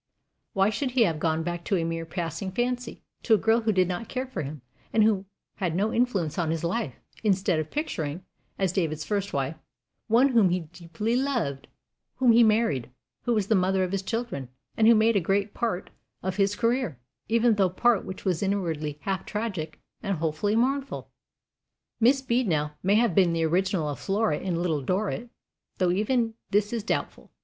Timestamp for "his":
6.49-6.63, 13.91-14.01, 16.37-16.55